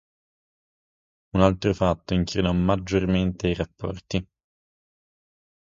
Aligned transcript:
Un 1.35 1.41
altro 1.41 1.75
fatto 1.75 2.15
incrinò 2.15 2.51
maggiormente 2.53 3.49
i 3.49 3.53
rapporti. 3.53 4.27